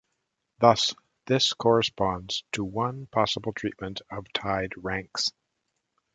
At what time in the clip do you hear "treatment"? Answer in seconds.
3.53-4.01